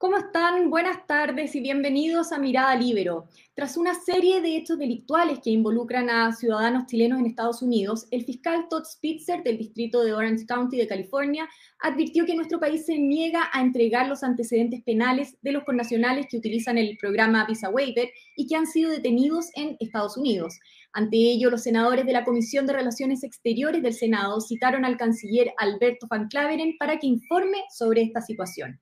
¿Cómo 0.00 0.16
están? 0.16 0.70
Buenas 0.70 1.08
tardes 1.08 1.56
y 1.56 1.60
bienvenidos 1.60 2.30
a 2.30 2.38
Mirada 2.38 2.76
Libero. 2.76 3.26
Tras 3.54 3.76
una 3.76 3.96
serie 3.96 4.40
de 4.40 4.56
hechos 4.56 4.78
delictuales 4.78 5.40
que 5.42 5.50
involucran 5.50 6.08
a 6.08 6.32
ciudadanos 6.32 6.86
chilenos 6.86 7.18
en 7.18 7.26
Estados 7.26 7.62
Unidos, 7.62 8.06
el 8.12 8.24
fiscal 8.24 8.68
Todd 8.70 8.84
Spitzer 8.84 9.42
del 9.42 9.58
distrito 9.58 10.04
de 10.04 10.12
Orange 10.12 10.46
County 10.46 10.76
de 10.76 10.86
California 10.86 11.48
advirtió 11.80 12.24
que 12.26 12.36
nuestro 12.36 12.60
país 12.60 12.86
se 12.86 12.96
niega 12.96 13.50
a 13.52 13.60
entregar 13.60 14.06
los 14.06 14.22
antecedentes 14.22 14.84
penales 14.84 15.36
de 15.42 15.50
los 15.50 15.64
connacionales 15.64 16.26
que 16.30 16.36
utilizan 16.36 16.78
el 16.78 16.96
programa 16.96 17.44
Visa 17.44 17.68
Waiver 17.68 18.08
y 18.36 18.46
que 18.46 18.54
han 18.54 18.68
sido 18.68 18.92
detenidos 18.92 19.50
en 19.56 19.76
Estados 19.80 20.16
Unidos. 20.16 20.60
Ante 20.92 21.16
ello, 21.16 21.50
los 21.50 21.64
senadores 21.64 22.06
de 22.06 22.12
la 22.12 22.24
Comisión 22.24 22.68
de 22.68 22.74
Relaciones 22.74 23.24
Exteriores 23.24 23.82
del 23.82 23.94
Senado 23.94 24.40
citaron 24.40 24.84
al 24.84 24.96
canciller 24.96 25.52
Alberto 25.58 26.06
Van 26.08 26.28
Claveren 26.28 26.76
para 26.78 27.00
que 27.00 27.08
informe 27.08 27.64
sobre 27.76 28.02
esta 28.02 28.20
situación. 28.20 28.78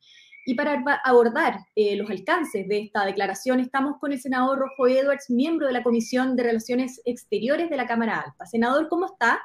Y 0.49 0.55
para 0.55 0.81
abordar 1.05 1.59
eh, 1.75 1.97
los 1.97 2.09
alcances 2.09 2.69
de 2.69 2.79
esta 2.79 3.05
declaración, 3.05 3.59
estamos 3.59 3.97
con 3.99 4.13
el 4.13 4.21
senador 4.21 4.61
Rojo 4.61 4.87
Edwards, 4.87 5.29
miembro 5.29 5.67
de 5.67 5.73
la 5.73 5.83
Comisión 5.83 6.37
de 6.37 6.45
Relaciones 6.45 7.03
Exteriores 7.05 7.69
de 7.69 7.77
la 7.77 7.85
Cámara 7.89 8.21
Alta. 8.21 8.47
Senador, 8.47 8.87
¿cómo 8.89 9.07
está? 9.07 9.41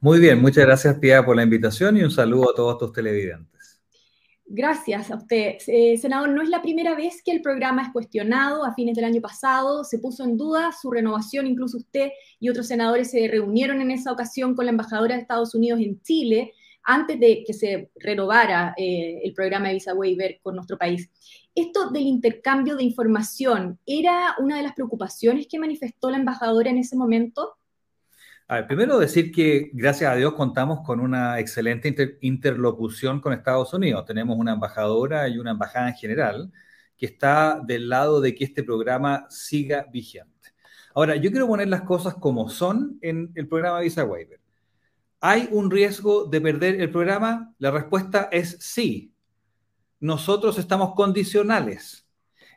Muy 0.00 0.20
bien, 0.20 0.40
muchas 0.40 0.64
gracias, 0.64 0.98
Pia, 0.98 1.22
por 1.22 1.36
la 1.36 1.42
invitación 1.42 1.98
y 1.98 2.02
un 2.02 2.10
saludo 2.10 2.50
a 2.50 2.54
todos 2.54 2.78
tus 2.78 2.94
televidentes. 2.94 3.82
Gracias 4.46 5.10
a 5.10 5.16
usted. 5.16 5.56
Eh, 5.66 5.98
senador, 5.98 6.30
no 6.30 6.40
es 6.40 6.48
la 6.48 6.62
primera 6.62 6.94
vez 6.94 7.22
que 7.22 7.32
el 7.32 7.42
programa 7.42 7.82
es 7.82 7.92
cuestionado. 7.92 8.64
A 8.64 8.72
fines 8.72 8.96
del 8.96 9.04
año 9.04 9.20
pasado 9.20 9.84
se 9.84 9.98
puso 9.98 10.24
en 10.24 10.38
duda 10.38 10.72
su 10.72 10.90
renovación, 10.90 11.46
incluso 11.46 11.76
usted 11.76 12.08
y 12.40 12.48
otros 12.48 12.68
senadores 12.68 13.10
se 13.10 13.28
reunieron 13.28 13.82
en 13.82 13.90
esa 13.90 14.10
ocasión 14.10 14.54
con 14.54 14.64
la 14.64 14.72
embajadora 14.72 15.14
de 15.14 15.20
Estados 15.20 15.54
Unidos 15.54 15.80
en 15.80 16.00
Chile 16.00 16.54
antes 16.84 17.18
de 17.18 17.44
que 17.46 17.52
se 17.52 17.90
renovara 17.96 18.74
eh, 18.76 19.20
el 19.22 19.32
programa 19.34 19.68
de 19.68 19.74
Visa 19.74 19.94
Waiver 19.94 20.40
con 20.42 20.54
nuestro 20.54 20.78
país. 20.78 21.10
Esto 21.54 21.90
del 21.90 22.02
intercambio 22.02 22.76
de 22.76 22.84
información, 22.84 23.78
¿era 23.86 24.34
una 24.38 24.56
de 24.56 24.62
las 24.62 24.72
preocupaciones 24.72 25.46
que 25.46 25.58
manifestó 25.58 26.10
la 26.10 26.16
embajadora 26.16 26.70
en 26.70 26.78
ese 26.78 26.96
momento? 26.96 27.58
A 28.48 28.56
ver, 28.56 28.66
primero 28.66 28.98
decir 28.98 29.32
que 29.32 29.70
gracias 29.72 30.12
a 30.12 30.16
Dios 30.16 30.34
contamos 30.34 30.80
con 30.84 31.00
una 31.00 31.38
excelente 31.38 32.18
interlocución 32.20 33.20
con 33.20 33.32
Estados 33.32 33.72
Unidos. 33.72 34.04
Tenemos 34.04 34.36
una 34.36 34.52
embajadora 34.52 35.28
y 35.28 35.38
una 35.38 35.52
embajada 35.52 35.88
en 35.88 35.94
general 35.94 36.52
que 36.96 37.06
está 37.06 37.60
del 37.64 37.88
lado 37.88 38.20
de 38.20 38.34
que 38.34 38.44
este 38.44 38.62
programa 38.62 39.26
siga 39.30 39.86
vigente. 39.90 40.52
Ahora, 40.94 41.16
yo 41.16 41.30
quiero 41.30 41.46
poner 41.46 41.68
las 41.68 41.82
cosas 41.82 42.14
como 42.14 42.50
son 42.50 42.98
en 43.00 43.32
el 43.34 43.48
programa 43.48 43.80
Visa 43.80 44.04
Waiver. 44.04 44.41
¿Hay 45.24 45.48
un 45.52 45.70
riesgo 45.70 46.24
de 46.24 46.40
perder 46.40 46.80
el 46.80 46.90
programa? 46.90 47.54
La 47.60 47.70
respuesta 47.70 48.28
es 48.32 48.56
sí. 48.60 49.14
Nosotros 50.00 50.58
estamos 50.58 50.96
condicionales 50.96 52.08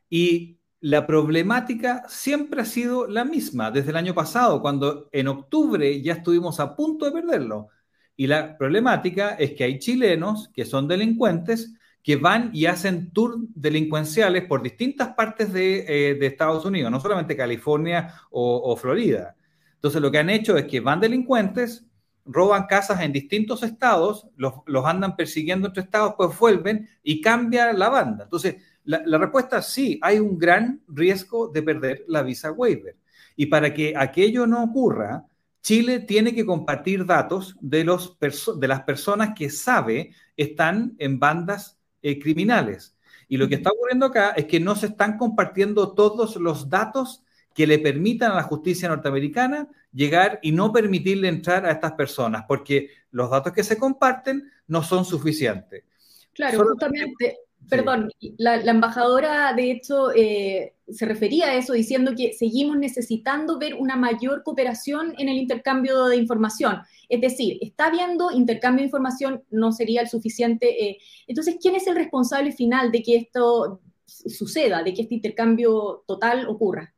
y 0.09 0.57
la 0.79 1.05
problemática 1.05 2.05
siempre 2.07 2.61
ha 2.61 2.65
sido 2.65 3.05
la 3.05 3.23
misma 3.23 3.69
desde 3.69 3.91
el 3.91 3.97
año 3.97 4.15
pasado, 4.15 4.63
cuando 4.63 5.09
en 5.11 5.27
octubre 5.27 6.01
ya 6.01 6.13
estuvimos 6.13 6.59
a 6.59 6.75
punto 6.75 7.05
de 7.05 7.11
perderlo. 7.11 7.67
Y 8.15 8.25
la 8.25 8.57
problemática 8.57 9.35
es 9.35 9.53
que 9.53 9.63
hay 9.63 9.77
chilenos 9.77 10.49
que 10.51 10.65
son 10.65 10.87
delincuentes 10.87 11.75
que 12.01 12.15
van 12.15 12.49
y 12.51 12.65
hacen 12.65 13.11
tours 13.11 13.37
delincuenciales 13.53 14.45
por 14.45 14.63
distintas 14.63 15.13
partes 15.13 15.53
de, 15.53 15.85
eh, 15.87 16.25
Estados 16.25 16.65
Unidos, 16.65 16.89
no 16.89 16.99
solamente 16.99 17.37
California 17.37 18.11
o, 18.31 18.71
o 18.71 18.75
Florida. 18.75 19.35
Entonces 19.75 20.01
lo 20.01 20.09
que 20.09 20.17
han 20.17 20.31
hecho 20.31 20.57
es 20.57 20.65
que 20.65 20.79
van 20.79 20.99
delincuentes, 20.99 21.85
roban 22.25 22.65
casas 22.65 23.01
en 23.01 23.13
distintos 23.13 23.63
estados, 23.63 24.27
los, 24.35 24.53
andan 24.85 25.15
persiguiendo 25.15 25.67
entre 25.67 25.83
estados, 25.83 26.15
pues 26.17 26.37
vuelven 26.37 26.89
y 27.03 27.21
cambia 27.21 27.71
la 27.73 27.89
banda. 27.89 28.23
Entonces, 28.23 28.57
la, 28.83 29.17
respuesta 29.17 29.59
es 29.59 29.67
sí, 29.67 29.99
hay 30.01 30.19
un 30.19 30.37
gran 30.37 30.81
riesgo 30.87 31.47
de 31.47 31.63
perder 31.63 32.05
la 32.07 32.23
visa 32.23 32.51
waiver. 32.51 32.97
Y 33.35 33.47
para 33.47 33.73
que 33.73 33.93
aquello 33.95 34.47
no 34.47 34.63
ocurra, 34.63 35.25
Chile 35.61 35.99
tiene 35.99 36.33
que 36.33 36.45
compartir 36.45 37.05
datos 37.05 37.55
de, 37.59 37.83
los 37.83 38.17
de 38.19 38.67
las 38.67 38.83
personas 38.83 39.33
que 39.35 39.49
sabe 39.49 40.11
están 40.37 40.95
en 40.99 41.19
bandas 41.19 41.79
eh, 42.01 42.19
criminales. 42.19 42.95
Y 43.27 43.37
lo 43.37 43.49
que 43.49 43.55
está 43.55 43.71
ocurriendo 43.71 44.05
acá 44.05 44.31
es 44.31 44.45
que 44.45 44.59
no 44.59 44.75
se 44.75 44.87
están 44.87 45.17
compartiendo 45.17 45.93
todos 45.93 46.35
los 46.35 46.69
datos 46.69 47.24
que 47.55 47.65
le 47.65 47.79
permitan 47.79 48.33
a 48.33 48.35
la 48.35 48.43
justicia 48.43 48.89
norteamericana 48.89 49.69
llegar 49.93 50.39
y 50.43 50.51
no 50.51 50.73
permitirle 50.73 51.29
entrar 51.29 51.65
a 51.65 51.71
estas 51.71 51.93
personas, 51.93 52.43
porque 52.47 52.89
los 53.11 53.31
datos 53.31 53.53
que 53.53 53.63
se 53.63 53.77
comparten 53.77 54.51
no 54.67 54.83
son 54.83 55.05
suficientes. 55.05 55.85
Claro, 56.33 56.65
justamente, 56.65 57.37
perdón, 57.69 58.09
la, 58.37 58.55
embajadora 58.55 59.53
de 59.53 59.71
hecho 59.71 60.11
eh, 60.13 60.73
se 60.89 61.05
refería 61.05 61.45
a 61.45 61.55
eso 61.55 61.71
diciendo 61.71 62.11
que 62.13 62.33
seguimos 62.33 62.75
necesitando 62.75 63.57
ver 63.57 63.75
una 63.75 63.95
mayor 63.95 64.43
cooperación 64.43 65.15
en 65.17 65.29
el 65.29 65.37
intercambio 65.37 66.07
de 66.07 66.17
información. 66.17 66.81
Es 67.07 67.21
decir, 67.21 67.57
está 67.61 67.85
habiendo 67.85 68.31
intercambio 68.31 68.81
de 68.81 68.87
información, 68.87 69.43
no 69.49 69.71
sería 69.71 70.01
el 70.01 70.09
suficiente. 70.09 70.89
Eh, 70.89 70.97
entonces, 71.25 71.55
¿quién 71.61 71.75
es 71.75 71.87
el 71.87 71.95
responsable 71.95 72.51
final 72.51 72.91
de 72.91 73.01
que 73.01 73.15
esto 73.15 73.79
suceda, 74.05 74.83
de 74.83 74.93
que 74.93 75.03
este 75.03 75.15
intercambio 75.15 76.03
total 76.05 76.47
ocurra? 76.49 76.94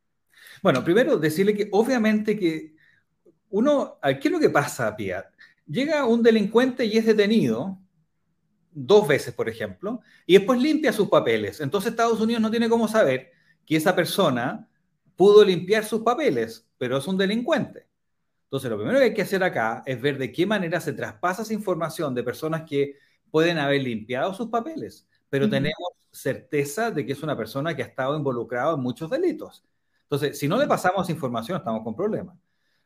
Bueno, 0.62 0.84
primero 0.84 1.18
decirle 1.18 1.54
que 1.54 1.68
obviamente 1.72 2.38
que 2.38 2.74
uno, 3.50 3.98
¿qué 4.02 4.28
es 4.28 4.30
lo 4.30 4.40
que 4.40 4.50
pasa, 4.50 4.94
Pia? 4.96 5.30
Llega 5.66 6.04
un 6.04 6.22
delincuente 6.22 6.84
y 6.84 6.98
es 6.98 7.06
detenido 7.06 7.78
dos 8.70 9.08
veces, 9.08 9.34
por 9.34 9.48
ejemplo, 9.48 10.00
y 10.26 10.34
después 10.34 10.60
limpia 10.60 10.92
sus 10.92 11.08
papeles. 11.08 11.60
Entonces 11.60 11.90
Estados 11.90 12.20
Unidos 12.20 12.42
no 12.42 12.50
tiene 12.50 12.68
cómo 12.68 12.88
saber 12.88 13.32
que 13.66 13.76
esa 13.76 13.94
persona 13.94 14.68
pudo 15.16 15.44
limpiar 15.44 15.84
sus 15.84 16.02
papeles, 16.02 16.68
pero 16.78 16.96
es 16.96 17.06
un 17.06 17.18
delincuente. 17.18 17.86
Entonces, 18.44 18.70
lo 18.70 18.78
primero 18.78 18.98
que 18.98 19.04
hay 19.06 19.14
que 19.14 19.22
hacer 19.22 19.42
acá 19.42 19.82
es 19.84 20.00
ver 20.00 20.16
de 20.16 20.32
qué 20.32 20.46
manera 20.46 20.80
se 20.80 20.94
traspasa 20.94 21.42
esa 21.42 21.52
información 21.52 22.14
de 22.14 22.22
personas 22.22 22.62
que 22.62 22.94
pueden 23.30 23.58
haber 23.58 23.82
limpiado 23.82 24.32
sus 24.32 24.48
papeles, 24.48 25.06
pero 25.28 25.50
tenemos 25.50 25.76
certeza 26.10 26.90
de 26.90 27.04
que 27.04 27.12
es 27.12 27.22
una 27.22 27.36
persona 27.36 27.76
que 27.76 27.82
ha 27.82 27.86
estado 27.86 28.16
involucrada 28.16 28.72
en 28.72 28.80
muchos 28.80 29.10
delitos. 29.10 29.64
Entonces, 30.10 30.38
si 30.38 30.48
no 30.48 30.58
le 30.58 30.66
pasamos 30.66 31.10
información, 31.10 31.58
estamos 31.58 31.82
con 31.84 31.94
problemas. 31.94 32.34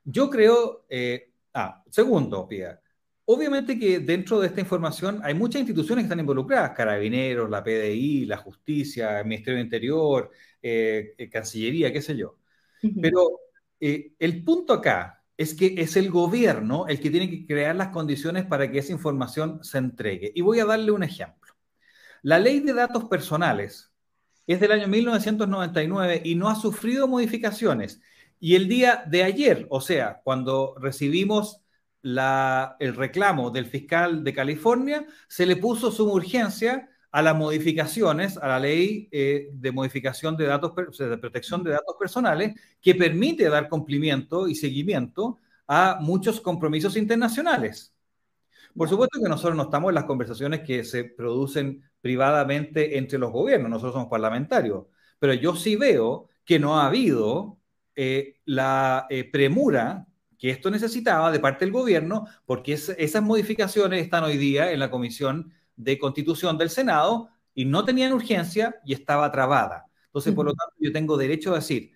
Yo 0.05 0.29
creo, 0.29 0.85
eh, 0.89 1.31
ah, 1.55 1.85
segundo, 1.89 2.49
Pia, 2.49 2.81
obviamente 3.27 3.79
que 3.79 4.01
dentro 4.01 4.41
de 4.41 4.49
esta 4.49 4.61
información 4.61 5.21
hay 5.23 5.33
muchas 5.35 5.61
instituciones 5.61 6.03
que 6.03 6.07
están 6.07 6.19
involucradas, 6.19 6.73
carabineros, 6.73 7.49
la 7.49 7.63
PDI, 7.63 8.27
la 8.27 8.39
justicia, 8.39 9.21
el 9.21 9.27
Ministerio 9.27 9.59
de 9.59 9.65
Interior, 9.65 10.31
eh, 10.61 11.15
eh, 11.17 11.31
Cancillería, 11.31 11.93
qué 11.93 12.03
sé 12.03 12.17
yo. 12.17 12.39
Pero 13.01 13.39
el 13.79 14.45
punto 14.45 14.73
acá 14.73 15.23
es 15.37 15.55
que 15.55 15.75
es 15.79 15.97
el 15.97 16.11
gobierno 16.11 16.87
el 16.89 16.99
que 17.01 17.11
tiene 17.11 17.31
que 17.31 17.47
crear 17.47 17.77
las 17.77 17.89
condiciones 17.89 18.45
para 18.45 18.71
que 18.71 18.79
esa 18.79 18.93
información 18.93 19.63
se 19.63 19.79
entregue. 19.79 20.33
Y 20.35 20.41
voy 20.41 20.59
a 20.59 20.65
darle 20.65 20.91
un 20.91 21.05
ejemplo. 21.05 21.55
La 22.23 22.41
ley 22.41 22.59
de 22.61 22.73
datos 22.73 23.05
personales 23.05 23.92
es 24.47 24.61
del 24.61 24.73
año 24.73 24.89
1999 24.89 26.23
y 26.25 26.35
no 26.35 26.49
ha 26.49 26.55
sufrido 26.55 27.09
modificaciones. 27.09 28.01
Y 28.41 28.57
el 28.57 28.69
día 28.69 29.05
de 29.07 29.23
ayer, 29.23 29.67
o 29.71 29.81
sea, 29.81 30.21
cuando 30.25 30.75
recibimos 30.81 31.61
el 32.03 32.97
reclamo 32.97 33.51
del 33.51 33.67
fiscal 33.67 34.25
de 34.25 34.35
California, 34.35 35.07
se 35.29 35.47
le 35.47 35.57
puso 35.57 35.93
su 35.93 36.11
urgencia 36.11 36.89
a 37.13 37.23
las 37.23 37.37
modificaciones 37.37 38.39
a 38.39 38.49
la 38.49 38.59
ley 38.59 39.09
eh, 39.13 39.51
de 39.53 39.71
modificación 39.71 40.37
de 40.37 40.47
datos, 40.47 40.73
de 40.99 41.19
protección 41.19 41.63
de 41.63 41.73
datos 41.73 41.95
personales, 41.99 42.55
que 42.81 42.95
permite 42.95 43.49
dar 43.49 43.69
cumplimiento 43.69 44.49
y 44.49 44.55
seguimiento 44.55 45.39
a 45.69 45.99
muchos 46.01 46.41
compromisos 46.41 46.97
internacionales. 46.97 47.92
Por 48.77 48.89
supuesto 48.89 49.21
que 49.23 49.29
nosotros 49.29 49.57
no 49.57 49.65
estamos 49.65 49.91
en 49.91 49.95
las 49.97 50.05
conversaciones 50.05 50.61
que 50.61 50.85
se 50.85 51.05
producen 51.05 51.83
privadamente 52.01 52.99
entre 52.99 53.19
los 53.19 53.31
gobiernos, 53.31 53.71
nosotros 53.71 53.95
somos 53.95 54.09
parlamentarios, 54.09 54.87
pero 55.19 55.35
yo 55.35 55.55
sí 55.55 55.77
veo 55.77 56.29
que 56.45 56.59
no 56.59 56.81
ha 56.81 56.87
habido 56.87 57.59
eh, 57.95 58.41
la 58.45 59.07
eh, 59.11 59.31
premura 59.31 60.07
que 60.39 60.51
esto 60.51 60.71
necesitaba 60.71 61.31
de 61.31 61.39
parte 61.39 61.65
del 61.65 61.73
gobierno, 61.73 62.27
porque 62.47 62.73
esas 62.73 63.23
modificaciones 63.23 64.03
están 64.03 64.25
hoy 64.25 64.37
día 64.37 64.73
en 64.73 64.81
la 64.81 64.91
Comisión 64.91 65.53
de 65.77 65.99
Constitución 65.99 66.59
del 66.59 66.69
Senado 66.71 67.29
y 67.55 67.65
no 67.65 67.85
tenían 67.85 68.13
urgencia 68.13 68.75
y 68.85 68.93
estaba 68.93 69.31
trabada. 69.31 69.87
Entonces, 70.07 70.35
por 70.35 70.47
lo 70.47 70.53
tanto, 70.55 70.75
yo 70.81 70.93
tengo 70.93 71.17
derecho 71.17 71.53
a 71.53 71.57
decir, 71.57 71.92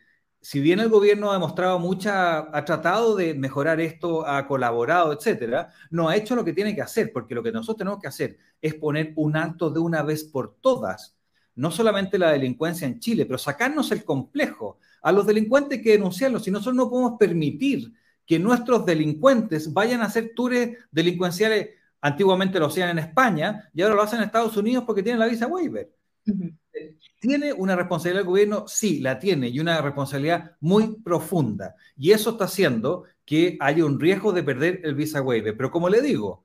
si 0.47 0.61
bien 0.61 0.79
el 0.79 0.89
gobierno 0.89 1.29
ha 1.29 1.33
demostrado 1.33 1.81
mucha, 1.81 2.39
ha 2.57 2.65
tratado 2.65 3.17
de 3.17 3.35
mejorar 3.35 3.81
esto, 3.81 4.25
ha 4.25 4.47
colaborado, 4.47 5.13
etcétera, 5.13 5.71
no 5.91 6.09
ha 6.09 6.15
hecho 6.15 6.37
lo 6.37 6.45
que 6.45 6.53
tiene 6.53 6.73
que 6.73 6.83
hacer, 6.83 7.11
porque 7.13 7.35
lo 7.35 7.43
que 7.43 7.51
nosotros 7.51 7.79
tenemos 7.79 7.99
que 8.01 8.07
hacer 8.07 8.39
es 8.63 8.75
poner 8.75 9.13
un 9.17 9.37
alto 9.37 9.71
de 9.71 9.81
una 9.81 10.05
vez 10.05 10.23
por 10.23 10.55
todas, 10.61 11.17
no 11.57 11.73
solamente 11.73 12.17
la 12.17 12.31
delincuencia 12.31 12.87
en 12.87 13.01
Chile, 13.01 13.27
pero 13.27 13.39
sacarnos 13.39 13.91
el 13.91 14.05
complejo. 14.05 14.79
A 15.03 15.11
los 15.11 15.27
delincuentes 15.27 15.83
que 15.83 15.91
denunciarlos, 15.91 16.45
si 16.45 16.53
nosotros 16.53 16.77
no 16.77 16.89
podemos 16.89 17.19
permitir 17.19 17.93
que 18.25 18.39
nuestros 18.39 18.87
delincuentes 18.87 19.73
vayan 19.73 20.01
a 20.01 20.05
hacer 20.05 20.31
tours 20.33 20.69
delincuenciales, 20.93 21.71
antiguamente 22.01 22.61
lo 22.61 22.67
hacían 22.67 22.91
en 22.91 23.01
España 23.01 23.69
y 23.75 23.83
ahora 23.83 23.97
lo 23.97 24.03
hacen 24.03 24.21
en 24.21 24.27
Estados 24.27 24.57
Unidos 24.57 24.85
porque 24.87 25.03
tienen 25.03 25.19
la 25.19 25.27
visa 25.27 25.49
waiver. 25.49 25.93
¿Tiene 27.21 27.53
una 27.53 27.77
responsabilidad 27.77 28.23
el 28.23 28.27
gobierno? 28.27 28.65
Sí, 28.69 29.01
la 29.01 29.19
tiene, 29.19 29.49
y 29.49 29.61
una 29.61 29.81
responsabilidad 29.81 30.53
muy 30.61 30.97
profunda. 31.03 31.75
Y 31.97 32.13
eso 32.13 32.31
está 32.31 32.45
haciendo 32.45 33.05
que 33.25 33.57
haya 33.61 33.85
un 33.85 33.99
riesgo 33.99 34.33
de 34.33 34.43
perder 34.43 34.81
el 34.85 34.95
visa 34.95 35.23
waiver. 35.23 35.57
Pero 35.57 35.71
como 35.71 35.89
le 35.89 36.01
digo, 36.01 36.45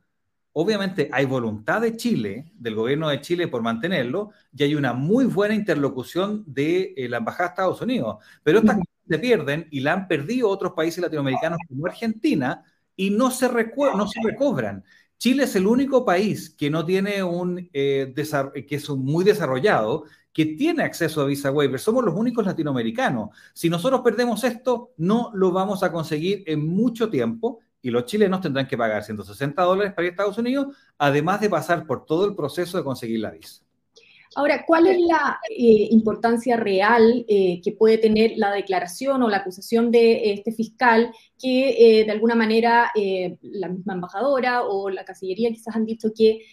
obviamente 0.53 1.09
hay 1.11 1.25
voluntad 1.25 1.81
de 1.81 1.95
Chile, 1.95 2.51
del 2.55 2.75
gobierno 2.75 3.09
de 3.09 3.21
Chile, 3.21 3.47
por 3.47 3.61
mantenerlo, 3.61 4.31
y 4.55 4.63
hay 4.63 4.75
una 4.75 4.93
muy 4.93 5.25
buena 5.25 5.53
interlocución 5.53 6.43
de 6.47 6.93
eh, 6.97 7.07
la 7.09 7.17
Embajada 7.17 7.49
de 7.49 7.53
Estados 7.53 7.81
Unidos. 7.81 8.17
Pero 8.43 8.59
estas 8.59 8.77
cosas 8.77 8.89
se 9.07 9.19
pierden 9.19 9.67
y 9.71 9.81
la 9.81 9.93
han 9.93 10.07
perdido 10.07 10.49
otros 10.49 10.73
países 10.73 11.01
latinoamericanos 11.01 11.59
como 11.67 11.85
Argentina 11.85 12.63
y 12.95 13.09
no 13.09 13.31
se, 13.31 13.47
no 13.49 14.07
se 14.07 14.19
recobran. 14.23 14.83
Chile 15.21 15.44
es 15.44 15.56
el 15.56 15.68
único 15.68 16.03
país 16.03 16.50
que 16.50 16.71
no 16.71 16.83
tiene 16.83 17.21
un, 17.21 17.69
eh, 17.73 18.12
que 18.68 18.75
es 18.75 18.89
muy 18.89 19.23
desarrollado, 19.23 20.06
que 20.33 20.47
tiene 20.47 20.81
acceso 20.81 21.21
a 21.21 21.25
visa 21.25 21.51
waiver. 21.51 21.79
Somos 21.79 22.03
los 22.03 22.15
únicos 22.15 22.44
latinoamericanos. 22.44 23.29
Si 23.53 23.69
nosotros 23.69 24.01
perdemos 24.01 24.44
esto, 24.44 24.94
no 24.97 25.29
lo 25.35 25.51
vamos 25.51 25.83
a 25.83 25.91
conseguir 25.91 26.44
en 26.47 26.68
mucho 26.68 27.12
tiempo 27.12 27.59
y 27.83 27.91
los 27.91 28.06
chilenos 28.06 28.41
tendrán 28.41 28.68
que 28.68 28.75
pagar 28.75 29.03
160 29.03 29.62
dólares 29.62 29.94
para 29.94 30.07
ir 30.07 30.09
a 30.09 30.13
Estados 30.13 30.39
Unidos, 30.39 30.75
además 30.97 31.39
de 31.39 31.51
pasar 31.51 31.85
por 31.85 32.03
todo 32.03 32.25
el 32.25 32.35
proceso 32.35 32.79
de 32.79 32.83
conseguir 32.83 33.19
la 33.19 33.29
visa. 33.29 33.62
Ahora, 34.35 34.63
¿cuál 34.65 34.87
es 34.87 34.97
la 35.01 35.39
eh, 35.49 35.89
importancia 35.91 36.55
real 36.55 37.25
eh, 37.27 37.59
que 37.61 37.73
puede 37.73 37.97
tener 37.97 38.33
la 38.37 38.51
declaración 38.51 39.21
o 39.23 39.29
la 39.29 39.37
acusación 39.37 39.91
de 39.91 40.31
este 40.31 40.53
fiscal 40.53 41.11
que 41.37 41.99
eh, 41.99 42.05
de 42.05 42.11
alguna 42.11 42.35
manera 42.35 42.91
la 43.41 43.67
misma 43.67 43.93
embajadora 43.93 44.63
o 44.63 44.89
la 44.89 45.03
Cancillería 45.03 45.49
quizás 45.49 45.75
han 45.75 45.85
dicho 45.85 46.11
que 46.15 46.45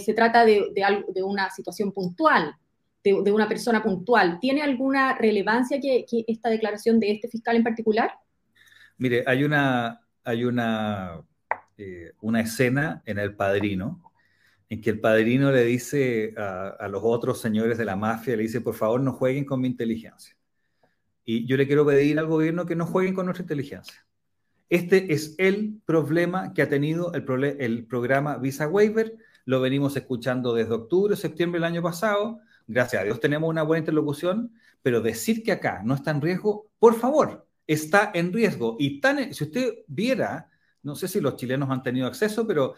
se 0.00 0.14
trata 0.14 0.44
de, 0.44 0.70
de, 0.74 1.22
una 1.22 1.48
situación 1.50 1.92
puntual, 1.92 2.54
de, 3.02 3.32
una 3.32 3.48
persona 3.48 3.82
puntual? 3.82 4.38
¿Tiene 4.38 4.60
alguna 4.60 5.16
relevancia 5.16 5.80
que, 5.80 6.04
que, 6.08 6.24
esta 6.26 6.50
declaración 6.50 7.00
de 7.00 7.12
este 7.12 7.28
fiscal 7.28 7.56
en 7.56 7.64
particular? 7.64 8.12
Mire, 8.98 9.24
hay 9.26 9.44
una, 9.44 10.00
hay 10.24 10.44
una, 10.44 11.22
una 12.20 12.40
escena 12.40 13.02
en 13.06 13.18
El 13.18 13.34
Padrino 13.34 14.03
en 14.74 14.80
que 14.80 14.90
el 14.90 14.98
padrino 14.98 15.52
le 15.52 15.64
dice 15.64 16.34
a, 16.36 16.88
los 16.88 17.00
otros 17.04 17.40
señores 17.40 17.78
de 17.78 17.84
la 17.84 17.94
mafia, 17.94 18.36
le 18.36 18.42
dice, 18.42 18.60
por 18.60 18.74
favor, 18.74 19.00
no 19.00 19.12
jueguen 19.12 19.44
con 19.44 19.60
mi 19.60 19.68
inteligencia. 19.68 20.36
Y 21.24 21.46
yo 21.46 21.56
le 21.56 21.68
quiero 21.68 21.86
pedir 21.86 22.18
al 22.18 22.26
gobierno 22.26 22.66
que 22.66 22.74
no 22.74 22.84
jueguen 22.84 23.14
con 23.14 23.26
nuestra 23.26 23.44
inteligencia. 23.44 24.04
Este 24.68 25.12
es 25.12 25.36
el 25.38 25.80
problema 25.86 26.52
que 26.52 26.62
ha 26.62 26.68
tenido 26.68 27.12
el, 27.12 27.44
el 27.60 27.86
programa 27.86 28.36
Visa 28.38 28.66
Waiver. 28.66 29.16
Lo 29.44 29.60
venimos 29.60 29.96
escuchando 29.96 30.52
desde 30.52 30.74
octubre, 30.74 31.14
septiembre 31.14 31.60
del 31.60 31.70
año 31.70 31.82
pasado. 31.82 32.40
Gracias 32.66 33.00
a 33.00 33.04
Dios 33.04 33.20
tenemos 33.20 33.48
una 33.48 33.62
buena 33.62 33.78
interlocución, 33.78 34.54
pero 34.82 35.02
decir 35.02 35.44
que 35.44 35.52
acá 35.52 35.82
no 35.84 35.94
está 35.94 36.10
en 36.10 36.20
riesgo, 36.20 36.68
por 36.80 36.96
favor, 36.96 37.46
está 37.68 38.10
en 38.12 38.32
riesgo. 38.32 38.74
Y 38.80 39.00
tan, 39.00 39.32
si 39.32 39.44
usted 39.44 39.84
viera, 39.86 40.50
no 40.82 40.96
sé 40.96 41.06
si 41.06 41.20
los 41.20 41.36
chilenos 41.36 41.70
han 41.70 41.84
tenido 41.84 42.08
acceso, 42.08 42.44
pero 42.44 42.74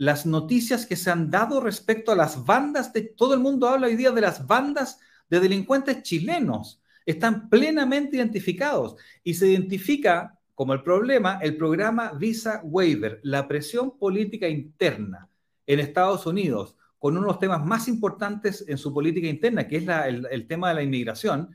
las 0.00 0.24
noticias 0.24 0.86
que 0.86 0.96
se 0.96 1.10
han 1.10 1.30
dado 1.30 1.60
respecto 1.60 2.10
a 2.10 2.16
las 2.16 2.46
bandas 2.46 2.90
de 2.94 3.02
todo 3.02 3.34
el 3.34 3.40
mundo 3.40 3.68
habla 3.68 3.86
hoy 3.86 3.96
día 3.96 4.10
de 4.10 4.22
las 4.22 4.46
bandas 4.46 4.98
de 5.28 5.40
delincuentes 5.40 6.02
chilenos. 6.02 6.80
Están 7.04 7.50
plenamente 7.50 8.16
identificados 8.16 8.96
y 9.22 9.34
se 9.34 9.48
identifica 9.48 10.38
como 10.54 10.72
el 10.72 10.82
problema 10.82 11.38
el 11.42 11.54
programa 11.58 12.12
Visa 12.14 12.62
Waiver, 12.64 13.20
la 13.24 13.46
presión 13.46 13.98
política 13.98 14.48
interna 14.48 15.28
en 15.66 15.80
Estados 15.80 16.24
Unidos, 16.24 16.78
con 16.98 17.12
uno 17.12 17.26
de 17.26 17.32
los 17.32 17.38
temas 17.38 17.62
más 17.66 17.86
importantes 17.86 18.64
en 18.66 18.78
su 18.78 18.94
política 18.94 19.28
interna, 19.28 19.68
que 19.68 19.76
es 19.76 19.86
el, 19.86 20.26
el 20.30 20.46
tema 20.46 20.70
de 20.70 20.76
la 20.76 20.82
inmigración, 20.82 21.54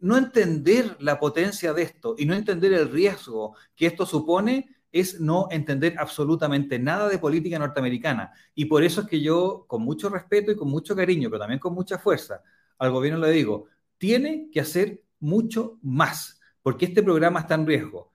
no 0.00 0.16
entender 0.16 0.96
la 0.98 1.20
potencia 1.20 1.72
de 1.72 1.82
esto 1.82 2.16
y 2.18 2.26
no 2.26 2.34
entender 2.34 2.72
el 2.72 2.90
riesgo 2.90 3.54
que 3.76 3.86
esto 3.86 4.06
supone 4.06 4.74
es 4.92 5.20
no 5.20 5.48
entender 5.50 5.94
absolutamente 5.98 6.78
nada 6.78 7.08
de 7.08 7.18
política 7.18 7.58
norteamericana. 7.58 8.32
Y 8.54 8.66
por 8.66 8.82
eso 8.82 9.02
es 9.02 9.06
que 9.06 9.20
yo, 9.20 9.64
con 9.66 9.82
mucho 9.82 10.08
respeto 10.08 10.50
y 10.50 10.56
con 10.56 10.68
mucho 10.68 10.96
cariño, 10.96 11.28
pero 11.28 11.40
también 11.40 11.60
con 11.60 11.74
mucha 11.74 11.98
fuerza, 11.98 12.42
al 12.78 12.90
gobierno 12.90 13.20
le 13.20 13.30
digo, 13.30 13.66
tiene 13.98 14.48
que 14.52 14.60
hacer 14.60 15.02
mucho 15.20 15.78
más, 15.82 16.40
porque 16.62 16.86
este 16.86 17.02
programa 17.02 17.40
está 17.40 17.54
en 17.54 17.66
riesgo. 17.66 18.12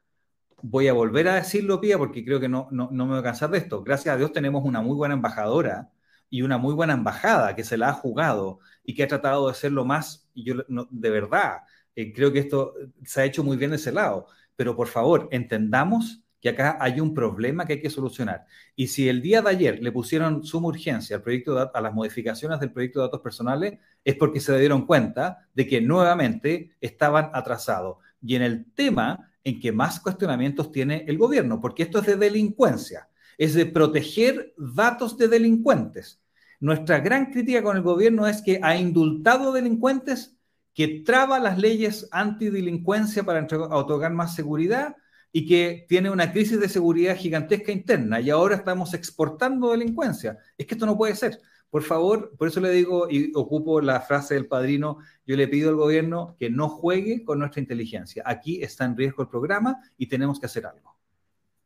Voy 0.61 0.87
a 0.87 0.93
volver 0.93 1.27
a 1.27 1.35
decirlo, 1.35 1.81
Pía, 1.81 1.97
porque 1.97 2.23
creo 2.23 2.39
que 2.39 2.47
no, 2.47 2.69
no, 2.71 2.89
me 2.89 3.05
voy 3.05 3.19
a 3.19 3.23
cansar 3.23 3.49
de 3.51 3.57
esto. 3.57 3.83
Gracias 3.83 4.15
a 4.15 4.17
Dios 4.17 4.31
tenemos 4.31 4.63
una 4.63 4.81
muy 4.81 4.95
buena 4.95 5.13
embajadora 5.13 5.91
y 6.29 6.41
una 6.41 6.57
muy 6.57 6.73
buena 6.73 6.93
embajada 6.93 7.55
que 7.55 7.63
se 7.63 7.77
la 7.77 7.89
ha 7.89 7.93
jugado 7.93 8.59
y 8.83 8.95
que 8.95 9.03
ha 9.03 9.07
tratado 9.07 9.45
de 9.47 9.51
hacerlo 9.51 9.85
más, 9.85 10.29
y 10.33 10.45
yo 10.45 10.55
de 10.67 11.09
verdad, 11.09 11.59
eh, 11.95 12.13
creo 12.13 12.31
que 12.31 12.39
esto 12.39 12.73
se 13.03 13.21
ha 13.21 13.25
hecho 13.25 13.43
muy 13.43 13.57
bien 13.57 13.71
de 13.71 13.77
ese 13.77 13.91
lado. 13.91 14.27
Pero 14.55 14.75
por 14.75 14.87
favor, 14.87 15.27
entendamos 15.31 16.22
que 16.44 16.50
acá 16.50 16.78
hay 16.81 17.00
un 17.00 17.13
problema 17.13 17.66
que 17.66 17.74
hay 17.74 17.81
que 17.81 17.90
solucionar. 17.90 18.45
Y 18.75 18.88
si 18.88 19.07
el 19.07 19.22
día 19.22 19.42
de 19.42 19.50
ayer 19.50 19.81
le 19.81 19.94
pusieron 19.94 20.44
suma 20.44 20.68
urgencia 20.68 21.16
al 21.16 21.22
proyecto 21.22 21.72
a 21.74 21.81
las 21.81 21.94
modificaciones 21.94 22.60
del 22.60 22.74
proyecto 22.74 23.00
de 23.00 23.06
datos 23.06 23.22
personales, 23.22 23.80
es 24.04 24.16
porque 24.16 24.42
se 24.42 24.60
dieron 24.60 24.86
cuenta 24.86 25.48
de 25.54 25.66
que 25.66 25.80
nuevamente 25.80 26.72
estaban 26.81 27.30
atrasados. 27.34 28.00
Y 28.22 28.36
en 28.36 28.42
el 28.42 28.66
tema 28.74 29.31
en 29.42 29.62
que 29.62 29.72
más 29.72 30.01
cuestionamientos 30.01 30.69
tiene 30.69 31.06
el 31.07 31.18
gobierno, 31.18 31.62
porque 31.62 31.84
esto 31.84 32.00
es 32.00 32.07
de 32.07 32.18
delincuencia, 32.18 33.07
es 33.38 33.54
de 33.54 33.66
proteger 33.66 34.54
datos 34.57 35.18
de 35.18 35.30
delincuentes. 35.30 36.22
Nuestra 36.60 37.00
gran 37.00 37.31
crítica 37.31 37.63
con 37.63 37.78
el 37.78 37.84
gobierno 37.84 38.28
es 38.28 38.42
que 38.42 38.60
ha 38.62 38.75
indultado 38.75 39.54
delincuentes, 39.54 40.36
que 40.74 41.04
traba 41.06 41.40
las 41.40 41.57
leyes 41.57 42.10
antidelincuencia 42.12 43.24
para 43.24 43.48
otorgar 43.69 44.12
más 44.12 44.36
seguridad 44.36 44.98
y 45.35 45.47
que 45.47 45.85
tiene 45.89 46.12
una 46.12 46.31
crisis 46.31 46.59
de 46.59 46.69
seguridad 46.69 47.18
gigantesca 47.18 47.71
interna 47.71 48.21
y 48.21 48.30
ahora 48.30 48.56
estamos 48.56 48.94
exportando 48.94 49.71
delincuencia. 49.71 50.38
Es 50.56 50.68
que 50.68 50.75
esto 50.75 50.85
no 50.85 50.95
puede 50.95 51.15
ser. 51.15 51.39
Por 51.71 51.81
favor, 51.81 52.31
por 52.38 52.47
eso 52.47 52.62
le 52.62 52.69
digo 52.69 53.07
y 53.09 53.31
ocupo 53.33 53.81
la 53.81 54.00
frase 54.00 54.35
del 54.35 54.45
padrino, 54.45 55.00
yo 55.25 55.35
le 55.35 55.47
pido 55.47 55.71
al 55.71 55.75
gobierno 55.75 56.35
que 56.38 56.51
no 56.51 56.69
juegue 56.69 57.25
con 57.25 57.39
nuestra 57.39 57.62
inteligencia. 57.62 58.21
Aquí 58.27 58.62
está 58.62 58.85
en 58.85 58.95
riesgo 58.95 59.24
el 59.24 59.30
programa 59.30 59.80
y 59.97 60.06
tenemos 60.06 60.39
que 60.39 60.45
hacer 60.45 60.68
algo. 60.68 60.95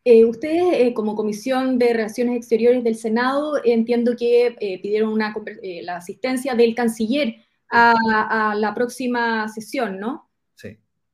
Eh, 0.06 0.24
ustedes, 0.24 0.80
eh, 0.80 0.94
como 0.94 1.18
Comisión 1.18 1.78
de 1.78 1.92
Relaciones 1.92 2.38
Exteriores 2.38 2.86
del 2.86 2.96
Senado, 2.96 3.60
entiendo 3.66 4.16
que 4.16 4.56
eh, 4.62 4.82
pidieron 4.82 5.10
una, 5.10 5.36
la 5.82 5.98
asistencia 5.98 6.56
del 6.56 6.74
canciller 6.74 7.36
a 7.70 8.56
la 8.56 8.74
próxima 8.74 9.50
sesión, 9.50 10.00
¿no? 10.00 10.27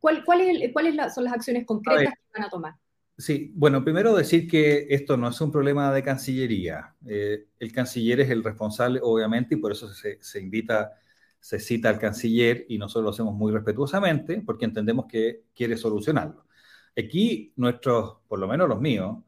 ¿Cuáles 0.04 1.14
son 1.16 1.24
las 1.24 1.34
acciones 1.34 1.66
concretas 1.66 2.14
que 2.14 2.40
van 2.40 2.48
a 2.48 2.50
tomar? 2.50 2.76
Sí, 3.18 3.54
bueno, 3.56 3.86
primero 3.86 4.14
decir 4.14 4.50
que 4.50 4.88
esto 4.90 5.16
no 5.16 5.30
es 5.30 5.40
un 5.40 5.50
problema 5.50 5.94
de 5.94 6.04
Cancillería. 6.04 6.94
Eh, 7.08 7.46
el 7.58 7.72
canciller 7.72 8.20
es 8.20 8.30
el 8.30 8.44
responsable, 8.44 9.00
obviamente, 9.02 9.56
y 9.56 9.60
por 9.60 9.72
eso 9.72 9.88
se, 9.88 10.22
se, 10.22 10.42
invita, 10.42 10.92
se 11.40 11.58
cita 11.58 11.88
al 11.88 12.00
canciller 12.00 12.66
y 12.68 12.78
nosotros 12.78 13.04
lo 13.06 13.10
hacemos 13.12 13.34
muy 13.34 13.54
respetuosamente 13.54 14.42
porque 14.46 14.66
entendemos 14.66 15.06
que 15.06 15.44
quiere 15.56 15.78
solucionarlo. 15.78 16.48
Aquí, 16.98 17.54
nuestros, 17.56 18.18
por 18.28 18.40
lo 18.40 18.48
menos 18.48 18.68
los 18.68 18.82
míos, 18.82 19.20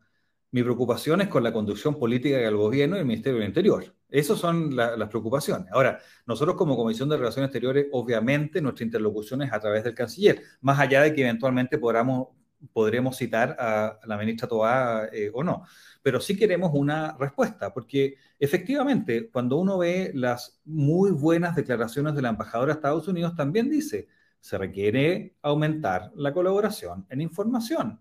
mi 0.56 0.64
preocupación 0.64 1.20
es 1.20 1.28
con 1.28 1.44
la 1.44 1.52
conducción 1.52 2.00
política 2.00 2.38
del 2.38 2.56
gobierno 2.56 2.96
y 2.96 3.00
el 3.00 3.06
Ministerio 3.06 3.40
del 3.40 3.50
Interior. 3.50 3.94
Esas 4.10 4.40
son 4.40 4.74
las 4.74 5.10
preocupaciones. 5.10 5.68
Ahora, 5.70 6.00
nosotros 6.26 6.56
como 6.56 6.78
Comisión 6.78 7.10
de 7.10 7.18
Relaciones 7.18 7.50
Exteriores, 7.50 7.88
obviamente 7.92 8.62
nuestra 8.62 8.86
interlocución 8.86 9.42
es 9.42 9.52
a 9.52 9.60
través 9.60 9.84
del 9.84 9.94
canciller, 9.94 10.42
más 10.62 10.80
allá 10.80 11.02
de 11.02 11.14
que 11.14 11.24
eventualmente 11.24 11.78
podamos, 11.78 12.30
podremos 12.72 13.18
citar 13.18 13.58
a 13.60 14.00
la 14.06 14.18
ministra 14.18 14.48
Toá 14.48 15.10
eh, 15.12 15.30
o 15.34 15.44
no. 15.44 15.64
Pero 16.02 16.22
sí 16.22 16.38
queremos 16.38 16.72
una 16.74 17.18
respuesta, 17.20 17.74
porque 17.74 18.16
efectivamente, 18.40 19.30
cuando 19.30 19.58
uno 19.58 19.78
ve 19.78 20.12
las 20.14 20.62
muy 20.64 21.12
buenas 21.12 21.58
declaraciones 21.58 22.16
de 22.16 22.22
la 22.22 22.30
embajadora 22.30 22.72
de 22.72 22.78
Estados 22.78 23.10
Unidos, 23.10 23.36
también 23.36 23.70
dice, 23.70 24.08
se 24.40 24.58
requiere 24.58 25.36
aumentar 25.42 26.14
la 26.16 26.32
colaboración 26.32 27.06
en 27.10 27.20
información. 27.20 28.00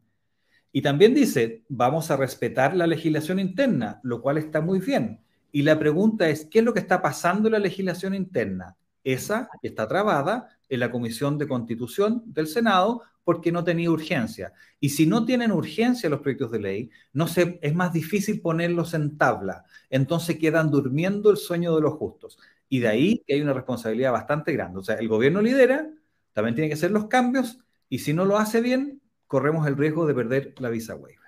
Y 0.76 0.82
también 0.82 1.14
dice, 1.14 1.62
vamos 1.68 2.10
a 2.10 2.16
respetar 2.16 2.74
la 2.74 2.88
legislación 2.88 3.38
interna, 3.38 4.00
lo 4.02 4.20
cual 4.20 4.38
está 4.38 4.60
muy 4.60 4.80
bien. 4.80 5.20
Y 5.52 5.62
la 5.62 5.78
pregunta 5.78 6.28
es, 6.28 6.46
¿qué 6.46 6.58
es 6.58 6.64
lo 6.64 6.74
que 6.74 6.80
está 6.80 7.00
pasando 7.00 7.46
en 7.46 7.52
la 7.52 7.60
legislación 7.60 8.12
interna? 8.12 8.76
Esa 9.04 9.48
está 9.62 9.86
trabada 9.86 10.48
en 10.68 10.80
la 10.80 10.90
Comisión 10.90 11.38
de 11.38 11.46
Constitución 11.46 12.24
del 12.26 12.48
Senado 12.48 13.02
porque 13.22 13.52
no 13.52 13.62
tenía 13.62 13.88
urgencia. 13.88 14.52
Y 14.80 14.88
si 14.88 15.06
no 15.06 15.24
tienen 15.24 15.52
urgencia 15.52 16.10
los 16.10 16.18
proyectos 16.18 16.50
de 16.50 16.58
ley, 16.58 16.90
no 17.12 17.28
se, 17.28 17.60
es 17.62 17.72
más 17.72 17.92
difícil 17.92 18.40
ponerlos 18.40 18.94
en 18.94 19.16
tabla. 19.16 19.62
Entonces 19.90 20.40
quedan 20.40 20.72
durmiendo 20.72 21.30
el 21.30 21.36
sueño 21.36 21.76
de 21.76 21.82
los 21.82 21.94
justos. 21.94 22.36
Y 22.68 22.80
de 22.80 22.88
ahí 22.88 23.22
que 23.24 23.34
hay 23.34 23.42
una 23.42 23.52
responsabilidad 23.52 24.10
bastante 24.10 24.52
grande. 24.52 24.80
O 24.80 24.82
sea, 24.82 24.96
el 24.96 25.06
gobierno 25.06 25.40
lidera, 25.40 25.88
también 26.32 26.56
tiene 26.56 26.66
que 26.66 26.74
hacer 26.74 26.90
los 26.90 27.06
cambios, 27.06 27.60
y 27.88 28.00
si 28.00 28.12
no 28.12 28.24
lo 28.24 28.38
hace 28.38 28.60
bien, 28.60 29.00
corremos 29.26 29.66
el 29.66 29.76
riesgo 29.76 30.06
de 30.06 30.14
perder 30.14 30.54
la 30.58 30.70
visa 30.70 30.94
waiver. 30.94 31.24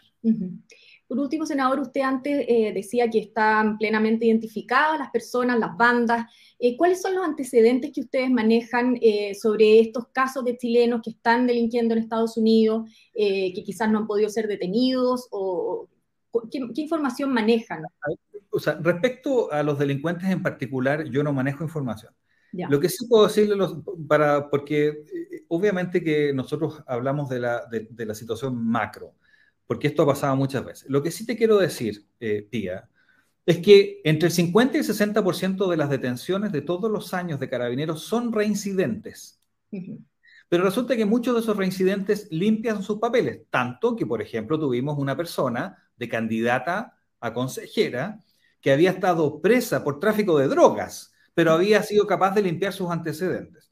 Por 1.08 1.20
último, 1.20 1.46
senador, 1.46 1.78
usted 1.78 2.00
antes 2.00 2.44
eh, 2.48 2.72
decía 2.74 3.08
que 3.08 3.20
están 3.20 3.78
plenamente 3.78 4.26
identificadas 4.26 4.98
las 4.98 5.10
personas, 5.10 5.58
las 5.58 5.76
bandas. 5.76 6.26
Eh, 6.58 6.76
¿Cuáles 6.76 7.00
son 7.00 7.14
los 7.14 7.24
antecedentes 7.24 7.92
que 7.92 8.00
ustedes 8.00 8.28
manejan 8.28 8.98
eh, 9.00 9.34
sobre 9.34 9.78
estos 9.78 10.08
casos 10.08 10.44
de 10.44 10.56
chilenos 10.56 11.02
que 11.02 11.10
están 11.10 11.46
delinquiendo 11.46 11.94
en 11.94 12.00
Estados 12.00 12.36
Unidos, 12.36 12.90
que 13.14 13.62
quizás 13.64 13.88
no 13.88 13.98
han 13.98 14.06
podido 14.08 14.28
ser 14.28 14.48
detenidos? 14.48 15.28
O, 15.30 15.88
¿qué, 16.50 16.58
información 16.74 17.32
manejan? 17.32 17.84
O 18.50 18.58
sea, 18.58 18.74
respecto 18.74 19.52
a 19.52 19.62
los 19.62 19.78
delincuentes 19.78 20.28
en 20.28 20.42
particular, 20.42 21.04
yo 21.04 21.22
no 21.22 21.32
manejo 21.32 21.62
información. 21.62 22.12
Lo 22.68 22.80
que 22.80 22.88
sí 22.88 23.06
puedo 23.06 23.26
decirle, 23.26 23.56
para, 24.08 24.48
porque 24.48 25.02
obviamente 25.48 26.02
que 26.02 26.32
nosotros 26.32 26.82
hablamos 26.86 27.28
de 27.28 27.40
la, 27.40 27.66
de 27.66 28.06
la 28.06 28.14
situación 28.14 28.56
macro 28.56 29.14
porque 29.66 29.88
esto 29.88 30.02
ha 30.02 30.06
pasado 30.06 30.36
muchas 30.36 30.64
veces. 30.64 30.88
Lo 30.88 31.02
que 31.02 31.10
sí 31.10 31.26
te 31.26 31.36
quiero 31.36 31.58
decir, 31.58 32.06
eh, 32.20 32.46
Pía, 32.48 32.88
es 33.44 33.58
que 33.58 34.00
entre 34.04 34.28
el 34.28 34.32
50 34.32 34.76
y 34.76 34.80
el 34.80 34.86
60% 34.86 35.68
de 35.68 35.76
las 35.76 35.90
detenciones 35.90 36.52
de 36.52 36.62
todos 36.62 36.90
los 36.90 37.14
años 37.14 37.40
de 37.40 37.48
carabineros 37.48 38.02
son 38.02 38.32
reincidentes. 38.32 39.40
Pero 40.48 40.64
resulta 40.64 40.96
que 40.96 41.04
muchos 41.04 41.34
de 41.34 41.40
esos 41.40 41.56
reincidentes 41.56 42.28
limpian 42.30 42.82
sus 42.82 42.98
papeles, 42.98 43.42
tanto 43.50 43.96
que, 43.96 44.06
por 44.06 44.22
ejemplo, 44.22 44.58
tuvimos 44.58 44.98
una 44.98 45.16
persona 45.16 45.76
de 45.96 46.08
candidata 46.08 46.96
a 47.20 47.32
consejera 47.32 48.20
que 48.60 48.72
había 48.72 48.90
estado 48.90 49.40
presa 49.40 49.82
por 49.82 50.00
tráfico 50.00 50.38
de 50.38 50.48
drogas, 50.48 51.12
pero 51.36 51.52
había 51.52 51.82
sido 51.82 52.06
capaz 52.06 52.34
de 52.34 52.40
limpiar 52.40 52.72
sus 52.72 52.90
antecedentes. 52.90 53.70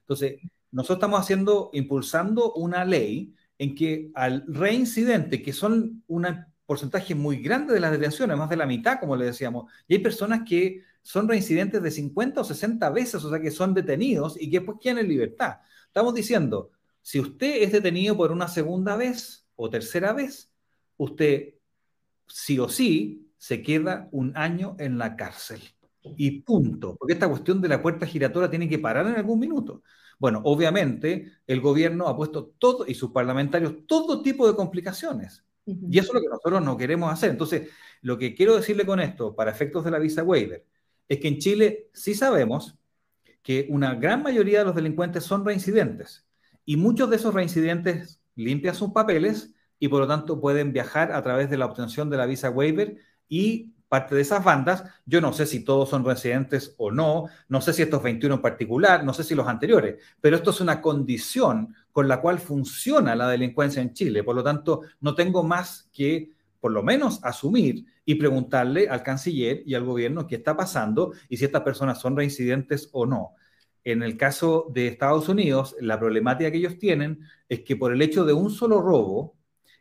Entonces, 0.00 0.34
nosotros 0.70 0.98
estamos 0.98 1.18
haciendo, 1.18 1.70
impulsando 1.72 2.52
una 2.52 2.84
ley 2.84 3.34
en 3.56 3.74
que 3.74 4.10
al 4.14 4.44
reincidente, 4.46 5.40
que 5.40 5.54
son 5.54 6.04
un 6.08 6.26
porcentaje 6.66 7.14
muy 7.14 7.38
grande 7.38 7.72
de 7.72 7.80
las 7.80 7.90
detenciones, 7.90 8.36
más 8.36 8.50
de 8.50 8.58
la 8.58 8.66
mitad, 8.66 9.00
como 9.00 9.16
le 9.16 9.24
decíamos, 9.24 9.72
y 9.88 9.94
hay 9.94 10.00
personas 10.00 10.42
que 10.46 10.82
son 11.00 11.26
reincidentes 11.26 11.82
de 11.82 11.90
50 11.90 12.42
o 12.42 12.44
60 12.44 12.90
veces, 12.90 13.24
o 13.24 13.30
sea, 13.30 13.40
que 13.40 13.50
son 13.50 13.72
detenidos 13.72 14.36
y 14.38 14.50
que 14.50 14.58
después 14.58 14.76
quedan 14.78 14.98
en 14.98 15.08
libertad. 15.08 15.60
Estamos 15.86 16.12
diciendo, 16.12 16.70
si 17.00 17.18
usted 17.18 17.62
es 17.62 17.72
detenido 17.72 18.14
por 18.14 18.30
una 18.30 18.48
segunda 18.48 18.94
vez 18.94 19.46
o 19.54 19.70
tercera 19.70 20.12
vez, 20.12 20.52
usted 20.98 21.54
sí 22.26 22.58
o 22.58 22.68
sí 22.68 23.32
se 23.38 23.62
queda 23.62 24.10
un 24.12 24.36
año 24.36 24.76
en 24.78 24.98
la 24.98 25.16
cárcel. 25.16 25.62
Y 26.16 26.42
punto. 26.42 26.96
Porque 26.96 27.14
esta 27.14 27.28
cuestión 27.28 27.60
de 27.60 27.68
la 27.68 27.82
puerta 27.82 28.06
giratoria 28.06 28.50
tiene 28.50 28.68
que 28.68 28.78
parar 28.78 29.06
en 29.06 29.14
algún 29.14 29.38
minuto. 29.38 29.82
Bueno, 30.18 30.40
obviamente 30.44 31.32
el 31.46 31.60
gobierno 31.60 32.08
ha 32.08 32.16
puesto 32.16 32.54
todo, 32.58 32.86
y 32.86 32.94
sus 32.94 33.10
parlamentarios, 33.10 33.86
todo 33.86 34.22
tipo 34.22 34.46
de 34.46 34.54
complicaciones. 34.54 35.44
Y 35.66 35.98
eso 35.98 36.08
es 36.08 36.14
lo 36.14 36.20
que 36.20 36.28
nosotros 36.28 36.62
no 36.62 36.76
queremos 36.76 37.12
hacer. 37.12 37.30
Entonces, 37.30 37.70
lo 38.02 38.16
que 38.16 38.34
quiero 38.34 38.56
decirle 38.56 38.86
con 38.86 39.00
esto, 39.00 39.34
para 39.34 39.50
efectos 39.50 39.84
de 39.84 39.90
la 39.90 39.98
visa 39.98 40.22
waiver, 40.22 40.64
es 41.08 41.18
que 41.18 41.28
en 41.28 41.38
Chile 41.38 41.90
sí 41.92 42.14
sabemos 42.14 42.78
que 43.42 43.66
una 43.70 43.94
gran 43.94 44.22
mayoría 44.22 44.60
de 44.60 44.64
los 44.64 44.74
delincuentes 44.74 45.24
son 45.24 45.44
reincidentes. 45.44 46.26
Y 46.64 46.76
muchos 46.76 47.10
de 47.10 47.16
esos 47.16 47.34
reincidentes 47.34 48.20
limpian 48.34 48.74
sus 48.74 48.92
papeles 48.92 49.54
y 49.78 49.88
por 49.88 50.00
lo 50.00 50.06
tanto 50.06 50.40
pueden 50.40 50.72
viajar 50.72 51.12
a 51.12 51.22
través 51.22 51.50
de 51.50 51.56
la 51.56 51.66
obtención 51.66 52.10
de 52.10 52.16
la 52.16 52.26
visa 52.26 52.50
waiver 52.50 52.96
y 53.28 53.72
parte 53.96 54.14
de 54.14 54.20
esas 54.20 54.44
bandas, 54.44 54.84
yo 55.06 55.22
no 55.22 55.32
sé 55.32 55.46
si 55.46 55.64
todos 55.64 55.88
son 55.88 56.04
residentes 56.04 56.74
o 56.76 56.90
no, 56.90 57.28
no 57.48 57.62
sé 57.62 57.72
si 57.72 57.80
estos 57.80 58.02
21 58.02 58.34
en 58.34 58.42
particular, 58.42 59.02
no 59.04 59.14
sé 59.14 59.24
si 59.24 59.34
los 59.34 59.48
anteriores, 59.48 60.02
pero 60.20 60.36
esto 60.36 60.50
es 60.50 60.60
una 60.60 60.82
condición 60.82 61.74
con 61.92 62.06
la 62.06 62.20
cual 62.20 62.38
funciona 62.38 63.16
la 63.16 63.26
delincuencia 63.26 63.80
en 63.80 63.94
Chile. 63.94 64.22
Por 64.22 64.36
lo 64.36 64.44
tanto, 64.44 64.82
no 65.00 65.14
tengo 65.14 65.42
más 65.42 65.88
que, 65.94 66.30
por 66.60 66.72
lo 66.72 66.82
menos, 66.82 67.20
asumir 67.22 67.86
y 68.04 68.16
preguntarle 68.16 68.86
al 68.86 69.02
canciller 69.02 69.62
y 69.64 69.72
al 69.72 69.84
gobierno 69.84 70.26
qué 70.26 70.34
está 70.34 70.54
pasando 70.54 71.14
y 71.30 71.38
si 71.38 71.46
estas 71.46 71.62
personas 71.62 71.98
son 71.98 72.18
reincidentes 72.18 72.90
o 72.92 73.06
no. 73.06 73.32
En 73.82 74.02
el 74.02 74.18
caso 74.18 74.66
de 74.74 74.88
Estados 74.88 75.30
Unidos, 75.30 75.74
la 75.80 75.98
problemática 75.98 76.50
que 76.50 76.58
ellos 76.58 76.78
tienen 76.78 77.20
es 77.48 77.60
que 77.60 77.76
por 77.76 77.94
el 77.94 78.02
hecho 78.02 78.26
de 78.26 78.34
un 78.34 78.50
solo 78.50 78.82
robo, 78.82 79.36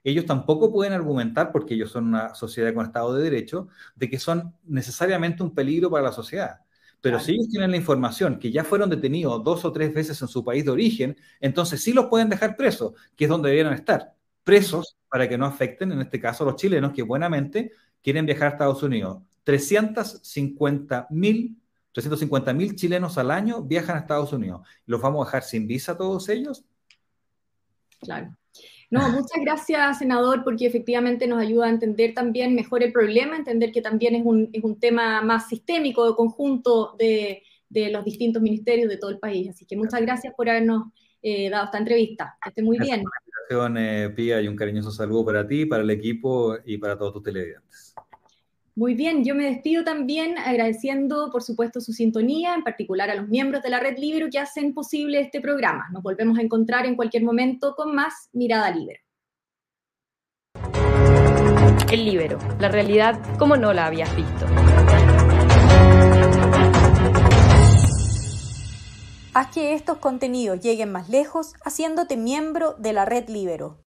ellos 0.05 0.25
tampoco 0.25 0.71
pueden 0.71 0.93
argumentar, 0.93 1.51
porque 1.51 1.73
ellos 1.73 1.91
son 1.91 2.05
una 2.05 2.35
sociedad 2.35 2.73
con 2.73 2.85
Estado 2.85 3.15
de 3.15 3.23
Derecho, 3.23 3.67
de 3.95 4.09
que 4.09 4.19
son 4.19 4.53
necesariamente 4.63 5.43
un 5.43 5.53
peligro 5.53 5.89
para 5.89 6.03
la 6.03 6.11
sociedad. 6.11 6.61
Pero 7.01 7.19
si 7.19 7.33
ellos 7.33 7.49
tienen 7.49 7.71
la 7.71 7.77
información 7.77 8.39
que 8.39 8.51
ya 8.51 8.63
fueron 8.63 8.89
detenidos 8.89 9.43
dos 9.43 9.63
o 9.65 9.71
tres 9.71 9.93
veces 9.93 10.21
en 10.21 10.27
su 10.27 10.43
país 10.43 10.65
de 10.65 10.71
origen, 10.71 11.17
entonces 11.39 11.83
sí 11.83 11.93
los 11.93 12.05
pueden 12.05 12.29
dejar 12.29 12.55
presos, 12.55 12.93
que 13.15 13.25
es 13.25 13.29
donde 13.29 13.49
debieran 13.49 13.73
estar, 13.73 14.13
presos 14.43 14.97
para 15.09 15.27
que 15.27 15.37
no 15.37 15.45
afecten, 15.45 15.91
en 15.91 16.01
este 16.01 16.19
caso, 16.19 16.43
a 16.43 16.47
los 16.47 16.55
chilenos 16.55 16.93
que 16.93 17.03
buenamente 17.03 17.71
quieren 18.01 18.25
viajar 18.25 18.47
a 18.47 18.51
Estados 18.51 18.81
Unidos. 18.83 19.21
350 19.43 21.07
mil 21.11 21.57
350 21.95 22.53
mil 22.53 22.75
chilenos 22.75 23.17
al 23.17 23.31
año 23.31 23.61
viajan 23.61 23.95
a 23.95 23.99
Estados 23.99 24.33
Unidos. 24.33 24.67
¿Los 24.85 25.01
vamos 25.01 25.21
a 25.21 25.29
dejar 25.29 25.43
sin 25.43 25.65
visa 25.65 25.95
todos 25.95 26.27
ellos? 26.27 26.65
Claro. 28.01 28.35
No, 28.91 29.09
muchas 29.09 29.41
gracias, 29.43 29.99
senador, 29.99 30.43
porque 30.43 30.65
efectivamente 30.65 31.27
nos 31.27 31.41
ayuda 31.41 31.67
a 31.67 31.69
entender 31.69 32.13
también 32.13 32.55
mejor 32.55 32.83
el 32.83 32.91
problema, 32.91 33.35
entender 33.35 33.71
que 33.71 33.81
también 33.81 34.15
es 34.15 34.25
un, 34.25 34.49
es 34.53 34.63
un 34.63 34.79
tema 34.79 35.21
más 35.21 35.47
sistémico, 35.47 36.07
de 36.07 36.15
conjunto 36.15 36.95
de, 36.97 37.43
de, 37.69 37.89
los 37.89 38.05
distintos 38.05 38.41
ministerios 38.41 38.89
de 38.89 38.97
todo 38.97 39.11
el 39.11 39.19
país. 39.19 39.49
Así 39.49 39.65
que 39.65 39.75
muchas 39.75 40.01
gracias 40.01 40.33
por 40.35 40.49
habernos 40.49 40.83
eh, 41.21 41.49
dado 41.49 41.65
esta 41.65 41.79
entrevista. 41.79 42.37
Que 42.41 42.49
esté 42.49 42.61
muy 42.61 42.77
bien. 42.77 43.03
Eh, 43.49 44.13
Pía, 44.15 44.41
y 44.41 44.47
un 44.47 44.55
cariñoso 44.55 44.91
saludo 44.91 45.25
para 45.25 45.47
ti, 45.47 45.65
para 45.65 45.83
el 45.83 45.89
equipo 45.89 46.55
y 46.65 46.77
para 46.77 46.97
todos 46.97 47.13
tus 47.13 47.23
televidentes. 47.23 47.93
Muy 48.77 48.93
bien, 48.93 49.23
yo 49.23 49.35
me 49.35 49.45
despido 49.45 49.85
también 49.85 50.37
agradeciendo, 50.37 51.29
por 51.31 51.41
supuesto, 51.41 51.79
su 51.79 51.93
sintonía, 51.93 52.53
en 52.55 52.61
particular 52.61 53.09
a 53.09 53.15
los 53.15 53.29
miembros 53.29 53.63
de 53.63 53.69
la 53.69 53.79
Red 53.79 53.97
Libero 53.97 54.27
que 54.29 54.37
hacen 54.37 54.73
posible 54.73 55.21
este 55.21 55.39
programa. 55.39 55.85
Nos 55.93 56.03
volvemos 56.03 56.37
a 56.37 56.41
encontrar 56.41 56.85
en 56.85 56.97
cualquier 56.97 57.23
momento 57.23 57.73
con 57.73 57.95
más 57.95 58.29
Mirada 58.33 58.71
Libero. 58.71 58.99
El 61.89 62.03
Libero, 62.03 62.37
la 62.59 62.67
realidad 62.67 63.17
como 63.39 63.55
no 63.55 63.71
la 63.71 63.85
habías 63.85 64.13
visto. 64.13 64.45
Haz 69.33 69.53
que 69.53 69.73
estos 69.73 69.99
contenidos 69.99 70.59
lleguen 70.59 70.91
más 70.91 71.07
lejos 71.07 71.53
haciéndote 71.63 72.17
miembro 72.17 72.73
de 72.73 72.91
la 72.91 73.05
Red 73.05 73.29
Libero. 73.29 73.84